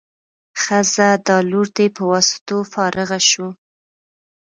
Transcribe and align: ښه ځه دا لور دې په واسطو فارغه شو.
ښه 0.61 0.79
ځه 0.93 1.07
دا 1.27 1.37
لور 1.49 1.67
دې 1.77 1.87
په 1.95 2.01
واسطو 2.11 2.57
فارغه 2.73 3.19
شو. 3.29 3.47